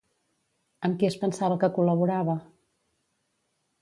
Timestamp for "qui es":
1.03-1.17